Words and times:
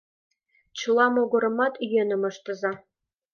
Чыла 0.77 1.05
могырымат 1.15 1.73
йӧным 1.91 2.21
ыштыза. 2.29 2.73